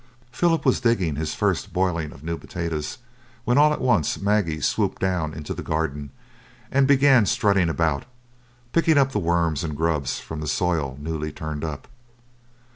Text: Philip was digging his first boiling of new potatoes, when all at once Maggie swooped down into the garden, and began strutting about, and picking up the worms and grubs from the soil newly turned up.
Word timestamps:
Philip 0.31 0.65
was 0.65 0.81
digging 0.81 1.15
his 1.15 1.35
first 1.35 1.73
boiling 1.73 2.11
of 2.11 2.23
new 2.23 2.35
potatoes, 2.35 2.97
when 3.45 3.59
all 3.59 3.71
at 3.71 3.79
once 3.81 4.19
Maggie 4.19 4.59
swooped 4.59 4.99
down 4.99 5.31
into 5.31 5.53
the 5.53 5.61
garden, 5.61 6.09
and 6.71 6.87
began 6.87 7.27
strutting 7.27 7.69
about, 7.69 8.01
and 8.01 8.73
picking 8.73 8.97
up 8.97 9.11
the 9.11 9.19
worms 9.19 9.63
and 9.63 9.77
grubs 9.77 10.19
from 10.19 10.39
the 10.39 10.47
soil 10.47 10.97
newly 10.99 11.31
turned 11.31 11.63
up. 11.63 11.87